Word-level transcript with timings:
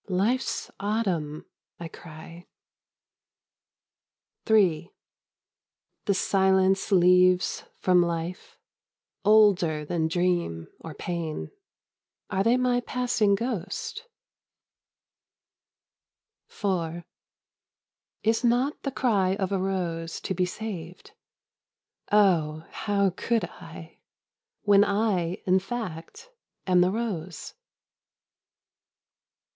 Life's 0.09 0.71
autumn,'* 0.79 1.45
I 1.79 1.87
cry, 1.87 2.47
III 4.49 4.91
The 6.05 6.13
silence 6.15 6.91
leaves 6.91 7.65
from 7.77 8.01
Life, 8.01 8.57
Older 9.23 9.85
than 9.85 10.07
dream 10.07 10.69
or 10.79 10.95
pain,— 10.95 11.51
Are 12.31 12.43
they 12.43 12.57
my 12.57 12.79
passing 12.81 13.35
ghost? 13.35 14.07
124 16.49 16.71
lapanese 16.71 16.85
Hokkiis 16.97 16.97
IV 16.97 17.05
Is 18.27 18.43
it 18.43 18.47
not 18.47 18.81
the 18.81 18.91
cry 18.91 19.35
of 19.35 19.51
a 19.51 19.59
rose 19.59 20.19
to 20.21 20.33
be 20.33 20.47
saved? 20.47 21.11
Oh, 22.11 22.65
how 22.71 23.11
could 23.11 23.43
I 23.45 23.99
When 24.63 24.83
I, 24.83 25.43
in 25.45 25.59
fact, 25.59 26.31
am 26.65 26.81
the 26.81 26.89
rose 26.89 27.53